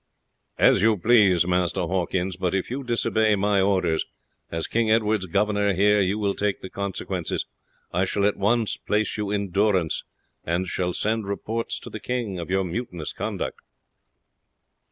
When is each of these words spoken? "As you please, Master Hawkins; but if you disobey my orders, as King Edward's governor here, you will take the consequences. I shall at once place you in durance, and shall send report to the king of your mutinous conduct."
"As 0.57 0.81
you 0.81 0.97
please, 0.97 1.45
Master 1.45 1.81
Hawkins; 1.81 2.35
but 2.35 2.55
if 2.55 2.71
you 2.71 2.83
disobey 2.83 3.35
my 3.35 3.61
orders, 3.61 4.03
as 4.49 4.65
King 4.65 4.89
Edward's 4.89 5.27
governor 5.27 5.73
here, 5.75 6.01
you 6.01 6.17
will 6.17 6.33
take 6.33 6.63
the 6.63 6.71
consequences. 6.71 7.45
I 7.93 8.05
shall 8.05 8.25
at 8.25 8.35
once 8.39 8.77
place 8.77 9.15
you 9.15 9.29
in 9.29 9.51
durance, 9.51 10.03
and 10.43 10.65
shall 10.65 10.93
send 10.93 11.27
report 11.27 11.69
to 11.83 11.89
the 11.91 11.99
king 11.99 12.39
of 12.39 12.49
your 12.49 12.63
mutinous 12.63 13.13
conduct." 13.13 13.59